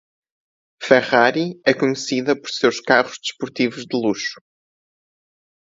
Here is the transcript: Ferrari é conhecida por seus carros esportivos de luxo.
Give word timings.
Ferrari 0.81 1.61
é 1.63 1.75
conhecida 1.75 2.35
por 2.35 2.49
seus 2.49 2.79
carros 2.79 3.19
esportivos 3.23 3.85
de 3.85 3.95
luxo. 4.03 4.41